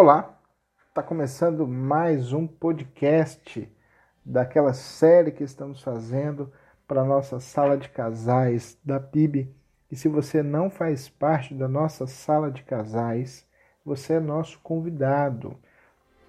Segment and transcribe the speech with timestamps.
[0.00, 0.40] Olá,
[0.90, 3.68] está começando mais um podcast
[4.24, 6.52] daquela série que estamos fazendo
[6.86, 9.52] para a nossa sala de casais da PIB.
[9.90, 13.44] E se você não faz parte da nossa sala de casais,
[13.84, 15.56] você é nosso convidado.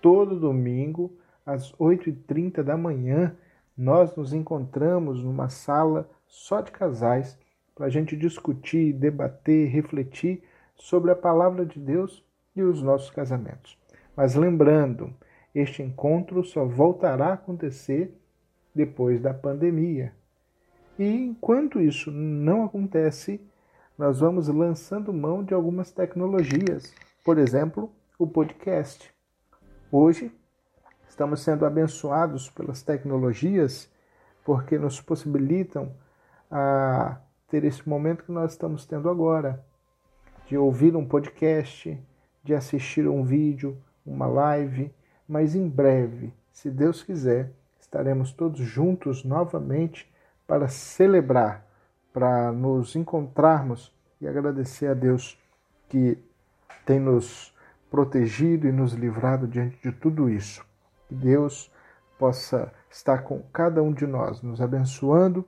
[0.01, 1.15] Todo domingo,
[1.45, 3.38] às 8h30 da manhã,
[3.77, 7.38] nós nos encontramos numa sala só de casais
[7.75, 10.41] para a gente discutir, debater, refletir
[10.73, 12.27] sobre a palavra de Deus
[12.60, 13.78] e os nossos casamentos.
[14.16, 15.13] Mas lembrando,
[15.54, 18.13] este encontro só voltará a acontecer
[18.73, 20.13] depois da pandemia.
[20.98, 23.41] E enquanto isso não acontece,
[23.98, 29.14] nós vamos lançando mão de algumas tecnologias, por exemplo, o podcast.
[29.91, 30.31] Hoje
[31.08, 33.91] estamos sendo abençoados pelas tecnologias
[34.44, 35.94] porque nos possibilitam
[36.52, 37.17] a
[37.48, 39.64] ter esse momento que nós estamos tendo agora,
[40.48, 41.98] de ouvir um podcast,
[42.49, 44.91] de assistir um vídeo, uma live,
[45.27, 50.11] mas em breve, se Deus quiser, estaremos todos juntos novamente
[50.47, 51.64] para celebrar,
[52.11, 55.39] para nos encontrarmos e agradecer a Deus
[55.88, 56.17] que
[56.88, 57.55] tem nos
[57.92, 60.66] protegido e nos livrado diante de tudo isso.
[61.08, 61.72] Que Deus
[62.17, 65.45] possa estar com cada um de nós, nos abençoando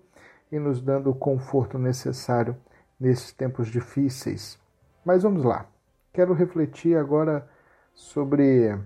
[0.51, 2.55] e nos dando o conforto necessário
[2.99, 4.59] nesses tempos difíceis.
[5.03, 5.70] Mas vamos lá.
[6.13, 7.47] Quero refletir agora
[7.93, 8.77] sobre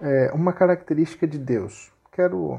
[0.00, 1.92] é, uma característica de Deus.
[2.10, 2.58] Quero,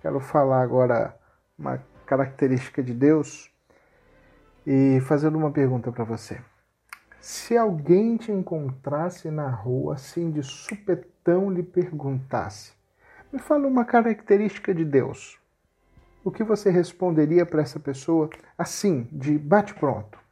[0.00, 1.14] quero falar agora
[1.58, 3.50] uma característica de Deus
[4.66, 6.40] e fazendo uma pergunta para você.
[7.20, 12.72] Se alguém te encontrasse na rua assim de supetão lhe perguntasse:
[13.30, 15.38] Me fala uma característica de Deus.
[16.24, 20.29] O que você responderia para essa pessoa assim, de bate-pronto?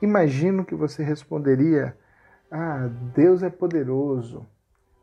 [0.00, 1.96] Imagino que você responderia:
[2.50, 4.46] Ah, Deus é poderoso,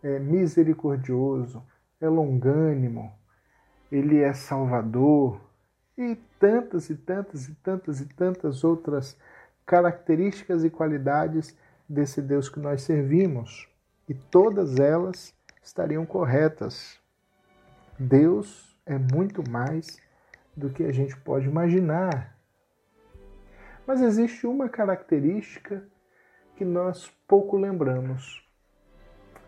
[0.01, 1.63] é misericordioso,
[1.99, 3.13] é longânimo,
[3.91, 5.41] Ele é salvador,
[5.97, 9.17] e tantas e tantas e tantas e tantas outras
[9.65, 13.69] características e qualidades desse Deus que nós servimos.
[14.07, 15.33] E todas elas
[15.63, 16.99] estariam corretas.
[17.97, 19.97] Deus é muito mais
[20.55, 22.34] do que a gente pode imaginar.
[23.85, 25.87] Mas existe uma característica
[26.55, 28.43] que nós pouco lembramos.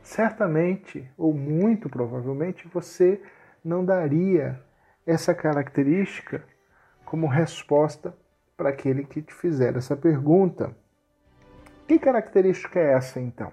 [0.04, 3.22] Certamente, ou muito provavelmente, você
[3.64, 4.62] não daria
[5.06, 6.44] essa característica
[7.06, 8.16] como resposta
[8.56, 10.76] para aquele que te fizer essa pergunta.
[11.88, 13.52] Que característica é essa então?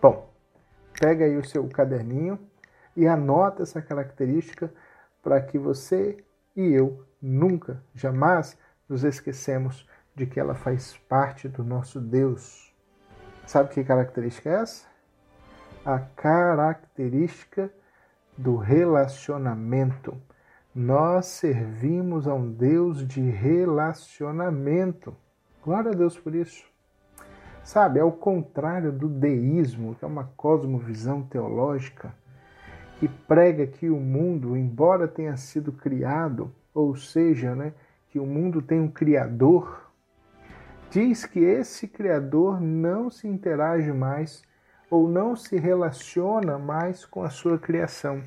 [0.00, 0.32] Bom,
[1.00, 2.38] pega aí o seu caderninho
[2.96, 4.72] e anota essa característica
[5.22, 6.24] para que você
[6.54, 8.56] e eu nunca, jamais
[8.92, 12.70] nos esquecemos de que ela faz parte do nosso Deus.
[13.46, 14.86] Sabe que característica é essa?
[15.82, 17.72] A característica
[18.36, 20.14] do relacionamento.
[20.74, 25.16] Nós servimos a um Deus de relacionamento.
[25.64, 26.70] Glória a Deus por isso.
[27.64, 32.14] Sabe, é o contrário do deísmo, que é uma cosmovisão teológica
[32.98, 37.72] que prega que o mundo, embora tenha sido criado, ou seja, né,
[38.12, 39.90] que o mundo tem um criador,
[40.90, 44.42] diz que esse criador não se interage mais
[44.90, 48.22] ou não se relaciona mais com a sua criação.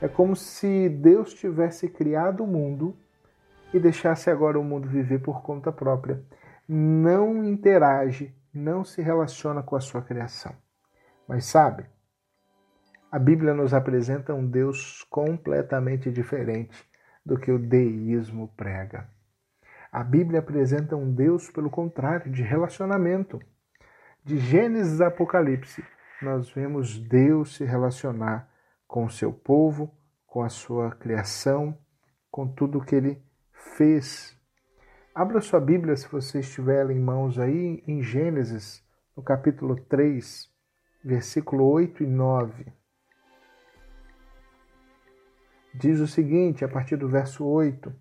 [0.00, 2.96] É como se Deus tivesse criado o mundo
[3.74, 6.22] e deixasse agora o mundo viver por conta própria.
[6.66, 10.54] Não interage, não se relaciona com a sua criação.
[11.28, 11.84] Mas sabe,
[13.10, 16.90] a Bíblia nos apresenta um Deus completamente diferente
[17.24, 19.08] do que o deísmo prega.
[19.90, 23.40] A Bíblia apresenta um Deus, pelo contrário, de relacionamento.
[24.24, 25.84] De Gênesis a Apocalipse,
[26.22, 28.48] nós vemos Deus se relacionar
[28.86, 29.92] com o seu povo,
[30.26, 31.76] com a sua criação,
[32.30, 33.22] com tudo o que ele
[33.76, 34.36] fez.
[35.14, 38.82] Abra sua Bíblia, se você estiver em mãos aí, em Gênesis,
[39.14, 40.48] no capítulo 3,
[41.04, 42.81] versículo 8 e 9.
[45.74, 47.92] Diz o seguinte, a partir do verso 8: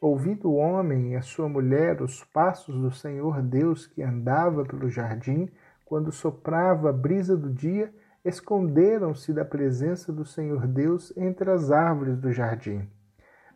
[0.00, 4.90] Ouvindo o homem e a sua mulher os passos do Senhor Deus que andava pelo
[4.90, 5.48] jardim,
[5.84, 12.18] quando soprava a brisa do dia, esconderam-se da presença do Senhor Deus entre as árvores
[12.18, 12.88] do jardim.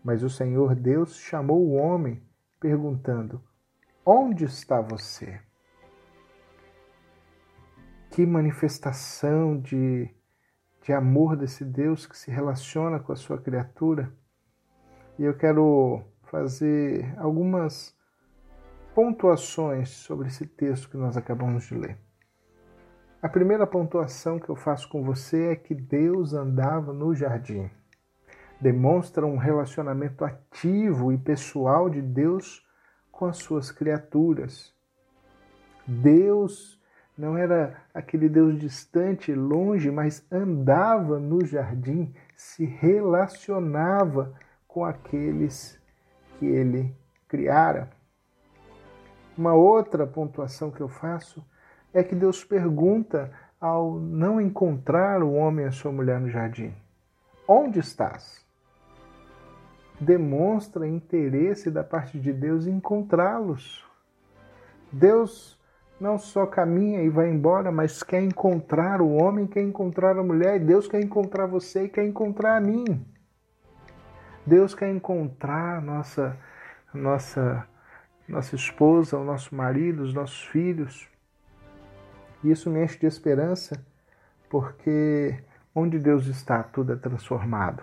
[0.05, 2.23] Mas o Senhor Deus chamou o homem,
[2.61, 3.43] perguntando:
[4.05, 5.41] Onde está você?
[8.13, 10.09] Que manifestação de
[10.87, 14.13] de amor desse Deus que se relaciona com a sua criatura.
[15.19, 17.93] E eu quero fazer algumas
[18.95, 21.99] pontuações sobre esse texto que nós acabamos de ler.
[23.21, 27.69] A primeira pontuação que eu faço com você é que Deus andava no jardim.
[28.61, 32.65] Demonstra um relacionamento ativo e pessoal de Deus
[33.11, 34.73] com as suas criaturas.
[35.85, 36.76] Deus
[37.17, 44.35] não era aquele Deus distante, longe, mas andava no jardim, se relacionava
[44.69, 45.81] com aqueles
[46.39, 46.95] que ele
[47.27, 47.91] criara.
[49.37, 51.45] Uma outra pontuação que eu faço
[51.93, 56.75] é que Deus pergunta ao não encontrar o homem e a sua mulher no jardim:
[57.49, 58.45] Onde estás?
[59.99, 63.83] Demonstra interesse da parte de Deus em encontrá-los.
[64.93, 65.56] Deus
[65.99, 70.57] não só caminha e vai embora, mas quer encontrar o homem, quer encontrar a mulher,
[70.57, 73.05] e Deus quer encontrar você e quer encontrar a mim.
[74.47, 76.39] Deus quer encontrar nossa
[76.95, 77.67] nossa
[78.29, 81.09] nossa esposa, o nosso marido, os nossos filhos.
[82.43, 83.85] E isso me enche de esperança,
[84.49, 85.43] porque
[85.75, 87.83] onde Deus está, tudo é transformado.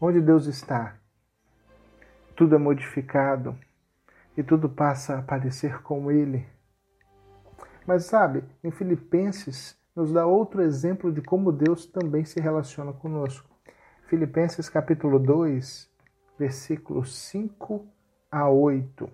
[0.00, 0.96] Onde Deus está,
[2.36, 3.56] tudo é modificado
[4.36, 6.46] e tudo passa a parecer como Ele.
[7.86, 13.48] Mas sabe, em Filipenses nos dá outro exemplo de como Deus também se relaciona conosco.
[14.06, 15.90] Filipenses capítulo 2,
[16.38, 17.86] versículos 5
[18.30, 19.10] a 8.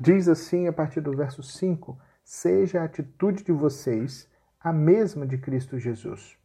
[0.00, 4.28] Diz assim a partir do verso 5: Seja a atitude de vocês
[4.60, 6.36] a mesma de Cristo Jesus,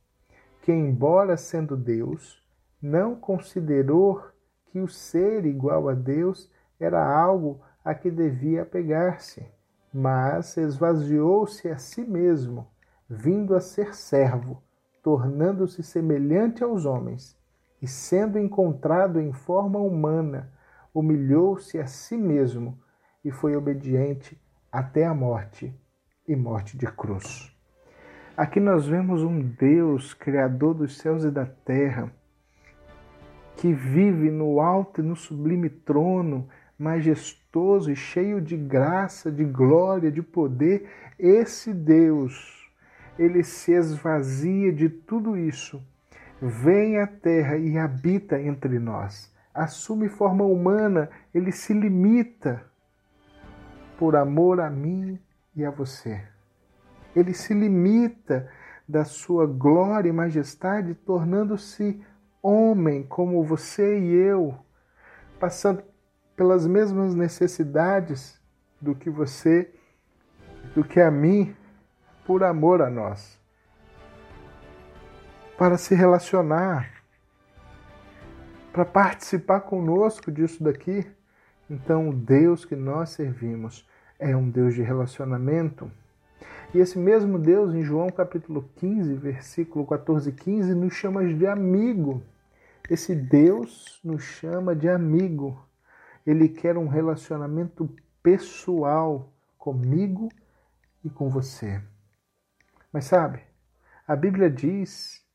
[0.62, 2.44] que, embora sendo Deus,
[2.80, 4.24] não considerou
[4.68, 9.46] que o ser igual a Deus era algo a que devia apegar-se,
[9.94, 12.68] mas esvaziou-se a si mesmo,
[13.10, 14.62] vindo a ser servo,
[15.02, 17.38] tornando-se semelhante aos homens,
[17.82, 20.52] e sendo encontrado em forma humana,
[20.94, 22.78] humilhou-se a si mesmo
[23.24, 24.40] e foi obediente
[24.72, 25.74] até a morte
[26.28, 27.56] e morte de cruz.
[28.36, 32.12] Aqui nós vemos um Deus, Criador dos céus e da terra,
[33.56, 36.48] que vive no alto e no sublime trono,
[36.78, 40.90] majestoso e cheio de graça, de glória, de poder.
[41.18, 42.70] Esse Deus,
[43.18, 45.84] ele se esvazia de tudo isso,
[46.42, 49.34] vem à terra e habita entre nós.
[49.54, 52.64] Assume forma humana, ele se limita
[53.98, 55.20] por amor a mim
[55.56, 56.22] e a você.
[57.16, 58.48] Ele se limita
[58.88, 62.00] da sua glória e majestade, tornando-se
[62.42, 64.56] homem como você e eu,
[65.40, 65.84] passando
[66.38, 68.39] pelas mesmas necessidades
[68.80, 69.74] do que você,
[70.75, 71.56] do que a mim,
[72.25, 73.39] por amor a nós.
[75.57, 77.01] Para se relacionar,
[78.72, 81.04] para participar conosco disso daqui.
[81.68, 85.92] Então, o Deus que nós servimos é um Deus de relacionamento.
[86.72, 91.48] E esse mesmo Deus, em João capítulo 15, versículo 14 e 15, nos chama de
[91.48, 92.22] amigo.
[92.88, 95.67] Esse Deus nos chama de amigo.
[96.28, 97.90] Ele quer um relacionamento
[98.22, 100.28] pessoal comigo
[101.02, 101.82] e com você.
[102.92, 103.42] Mas sabe,
[104.06, 105.26] a Bíblia diz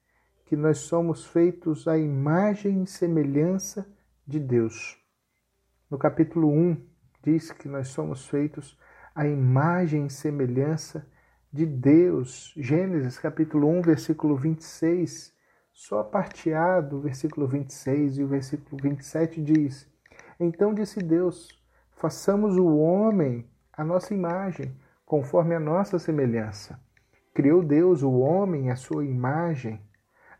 [0.44, 3.90] que nós somos feitos à imagem e semelhança
[4.26, 5.02] de Deus.
[5.90, 6.76] No capítulo 1,
[7.22, 8.78] diz que nós somos feitos
[9.14, 11.10] à imagem e semelhança
[11.50, 12.52] de Deus.
[12.54, 15.32] Gênesis capítulo 1, versículo 26,
[15.72, 19.90] só a parte A do versículo 26 e o versículo 27 diz:
[20.44, 21.56] Então disse Deus:
[21.92, 26.80] Façamos o homem a nossa imagem, conforme a nossa semelhança.
[27.32, 29.80] Criou Deus o homem à sua imagem.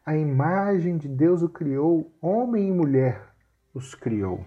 [0.05, 3.33] A imagem de Deus o criou, homem e mulher
[3.73, 4.45] os criou.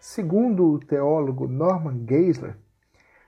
[0.00, 2.56] Segundo o teólogo Norman Geisler,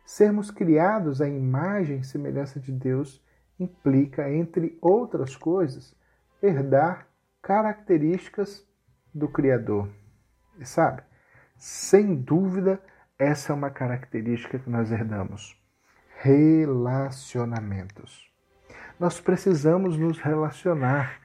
[0.05, 3.25] sermos criados à imagem e semelhança de Deus
[3.57, 5.95] implica, entre outras coisas,
[6.43, 7.07] herdar
[7.41, 8.69] características
[9.15, 9.89] do Criador.
[10.59, 11.03] E sabe,
[11.61, 12.83] sem dúvida,
[13.19, 15.55] essa é uma característica que nós herdamos:
[16.17, 18.33] relacionamentos.
[18.99, 21.21] Nós precisamos nos relacionar.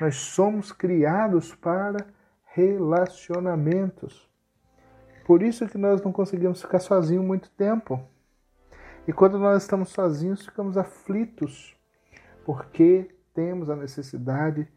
[0.00, 2.06] Nós somos criados para
[2.44, 4.30] relacionamentos.
[5.24, 8.00] Por isso que nós não conseguimos ficar sozinhos muito tempo.
[9.08, 11.76] E quando nós estamos sozinhos, ficamos aflitos,
[12.44, 14.68] porque temos a necessidade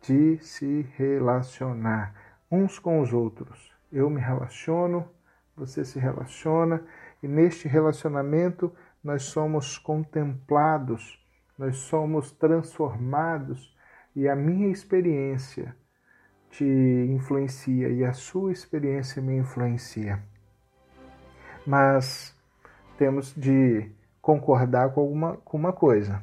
[0.00, 2.14] de se relacionar
[2.48, 3.76] uns com os outros.
[3.90, 5.08] Eu me relaciono,
[5.56, 6.82] você se relaciona,
[7.22, 11.24] e neste relacionamento nós somos contemplados,
[11.58, 13.76] nós somos transformados,
[14.14, 15.76] e a minha experiência
[16.50, 20.22] te influencia e a sua experiência me influencia.
[21.66, 22.36] Mas
[22.96, 23.90] temos de
[24.20, 26.22] concordar com, alguma, com uma coisa.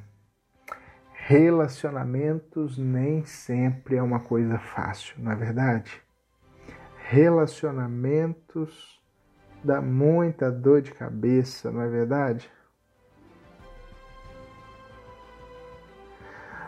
[1.14, 6.05] Relacionamentos nem sempre é uma coisa fácil, não é verdade?
[7.16, 9.02] Relacionamentos
[9.64, 12.52] dá muita dor de cabeça, não é verdade?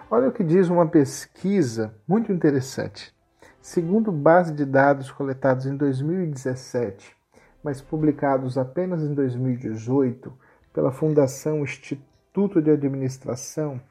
[0.10, 3.14] Olha o que diz uma pesquisa muito interessante.
[3.62, 7.14] Segundo base de dados coletados em 2017,
[7.62, 10.34] mas publicados apenas em 2018
[10.72, 13.82] pela Fundação Instituto de Administração,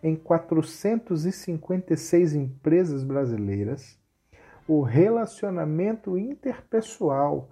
[0.00, 3.98] em 456 empresas brasileiras,
[4.66, 7.50] o relacionamento interpessoal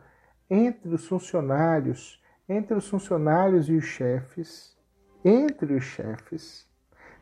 [0.48, 4.76] entre os funcionários, entre os funcionários e os chefes,
[5.24, 6.66] entre os chefes,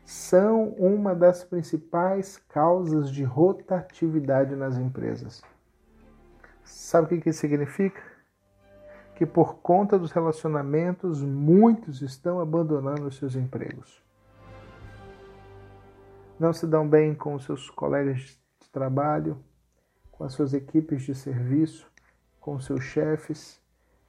[0.03, 5.41] são uma das principais causas de rotatividade nas empresas.
[6.63, 8.01] Sabe o que isso significa?
[9.15, 14.03] Que por conta dos relacionamentos, muitos estão abandonando os seus empregos.
[16.39, 19.37] Não se dão bem com os seus colegas de trabalho,
[20.21, 21.91] com as suas equipes de serviço,
[22.39, 23.59] com seus chefes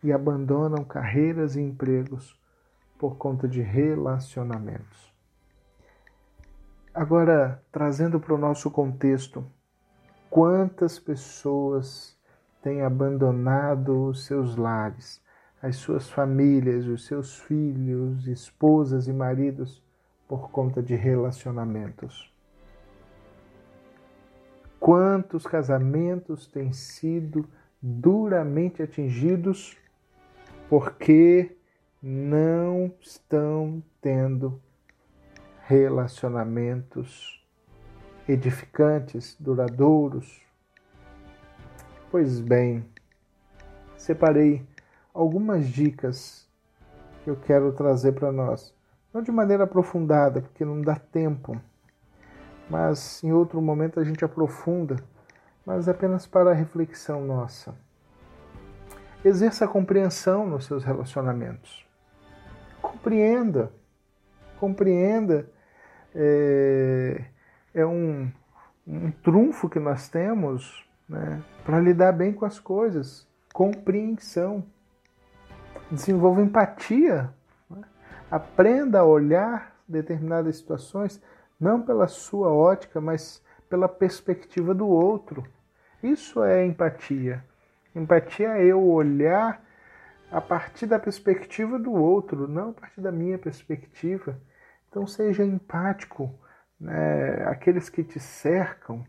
[0.04, 2.38] e abandonam carreiras e empregos
[2.98, 5.10] por conta de relacionamentos.
[6.92, 9.42] Agora, trazendo para o nosso contexto,
[10.28, 12.14] quantas pessoas
[12.60, 15.18] têm abandonado os seus lares,
[15.62, 19.82] as suas famílias, os seus filhos, esposas e maridos
[20.28, 22.30] por conta de relacionamentos?
[24.82, 27.48] Quantos casamentos têm sido
[27.80, 29.76] duramente atingidos
[30.68, 31.56] porque
[32.02, 34.60] não estão tendo
[35.68, 37.46] relacionamentos
[38.28, 40.42] edificantes, duradouros.
[42.10, 42.84] Pois bem,
[43.96, 44.66] separei
[45.14, 46.44] algumas dicas
[47.22, 48.74] que eu quero trazer para nós.
[49.14, 51.56] Não de maneira aprofundada, porque não dá tempo,
[52.68, 54.96] mas em outro momento a gente aprofunda,
[55.64, 57.74] mas apenas para reflexão nossa.
[59.24, 61.86] Exerça a compreensão nos seus relacionamentos.
[62.80, 63.72] Compreenda
[64.62, 65.50] compreenda,
[66.14, 67.24] é,
[67.74, 68.30] é um,
[68.86, 73.26] um trunfo que nós temos né, para lidar bem com as coisas.
[73.52, 74.64] Compreensão.
[75.90, 77.28] Desenvolva empatia.
[77.68, 77.82] Né?
[78.30, 81.20] Aprenda a olhar determinadas situações
[81.62, 83.40] não pela sua ótica, mas
[83.70, 85.46] pela perspectiva do outro.
[86.02, 87.44] Isso é empatia.
[87.94, 89.62] Empatia é eu olhar
[90.32, 94.36] a partir da perspectiva do outro, não a partir da minha perspectiva.
[94.88, 96.34] Então seja empático.
[96.80, 97.44] Né?
[97.46, 99.06] Aqueles que te cercam,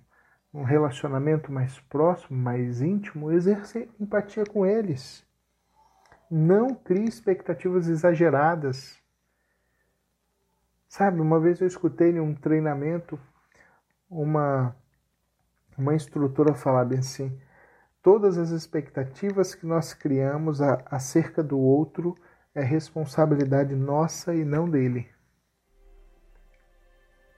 [0.53, 5.25] um relacionamento mais próximo, mais íntimo, exerce empatia com eles.
[6.29, 9.01] Não crie expectativas exageradas.
[10.95, 13.19] Sabe, uma vez eu escutei em um treinamento
[14.07, 14.75] uma,
[15.75, 17.35] uma instrutora falar bem assim:
[18.03, 22.15] todas as expectativas que nós criamos acerca do outro
[22.53, 25.09] é responsabilidade nossa e não dele.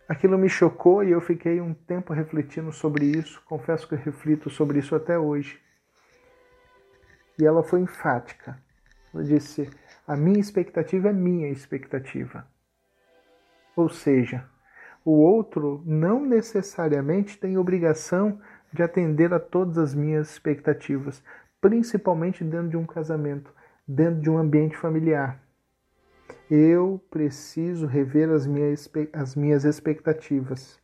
[0.09, 3.41] Aquilo me chocou e eu fiquei um tempo refletindo sobre isso.
[3.45, 5.61] Confesso que eu reflito sobre isso até hoje.
[7.39, 8.61] E ela foi enfática.
[9.13, 9.69] Ela disse:
[10.05, 12.53] A minha expectativa é minha expectativa.
[13.75, 14.45] Ou seja,
[15.03, 18.39] o outro não necessariamente tem obrigação
[18.71, 21.23] de atender a todas as minhas expectativas,
[21.61, 23.53] principalmente dentro de um casamento,
[23.87, 25.45] dentro de um ambiente familiar
[26.49, 30.79] eu preciso rever as minhas, as minhas expectativas.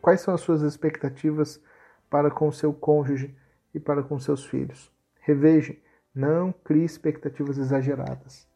[0.00, 1.62] Quais são as suas expectativas
[2.10, 3.36] para com o seu cônjuge
[3.74, 4.92] e para com seus filhos?
[5.20, 5.76] Reveja,
[6.14, 8.48] não crie expectativas exageradas.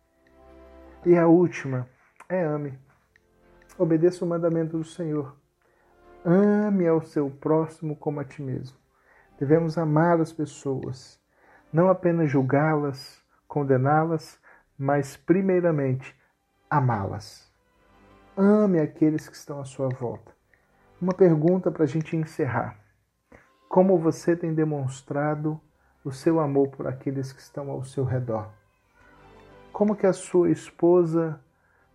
[1.05, 1.89] E a última
[2.31, 2.79] é ame.
[3.77, 5.37] Obedeça o mandamento do Senhor.
[6.25, 8.79] Ame ao seu próximo como a ti mesmo.
[9.39, 11.19] Devemos amar as pessoas,
[11.73, 14.39] não apenas julgá-las, condená-las,
[14.79, 16.15] mas primeiramente
[16.69, 17.51] amá-las.
[18.37, 20.33] Ame aqueles que estão à sua volta.
[21.01, 22.79] Uma pergunta para a gente encerrar.
[23.69, 25.61] Como você tem demonstrado
[26.05, 28.51] o seu amor por aqueles que estão ao seu redor?
[29.73, 31.41] Como que a sua esposa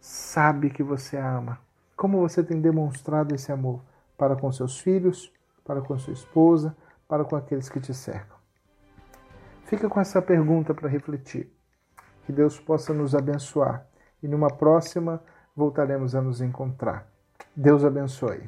[0.06, 1.60] sabe que você ama?
[1.98, 3.82] Como você tem demonstrado esse amor
[4.16, 5.34] para com seus filhos,
[5.64, 8.38] para com sua esposa, para com aqueles que te cercam?
[9.66, 11.52] Fica com essa pergunta para refletir.
[12.24, 13.88] Que Deus possa nos abençoar
[14.22, 15.24] e numa próxima
[15.56, 17.08] voltaremos a nos encontrar.
[17.56, 18.48] Deus abençoe.